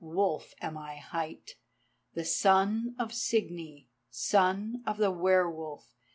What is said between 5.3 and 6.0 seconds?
wolf.